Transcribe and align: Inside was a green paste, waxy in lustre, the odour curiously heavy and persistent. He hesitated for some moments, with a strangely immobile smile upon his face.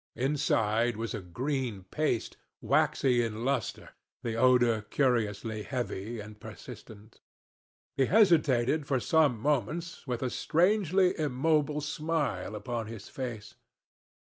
Inside 0.15 0.97
was 0.97 1.13
a 1.13 1.21
green 1.21 1.83
paste, 1.91 2.35
waxy 2.59 3.21
in 3.23 3.45
lustre, 3.45 3.91
the 4.23 4.35
odour 4.35 4.81
curiously 4.81 5.61
heavy 5.61 6.19
and 6.19 6.39
persistent. 6.39 7.21
He 7.95 8.07
hesitated 8.07 8.87
for 8.87 8.99
some 8.99 9.39
moments, 9.39 10.07
with 10.07 10.23
a 10.23 10.31
strangely 10.31 11.13
immobile 11.19 11.81
smile 11.81 12.55
upon 12.55 12.87
his 12.87 13.09
face. 13.09 13.53